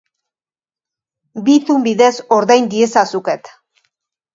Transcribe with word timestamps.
Bizum 1.51 1.85
bidez 1.91 2.11
ordain 2.41 2.69
diezazuket. 2.77 3.57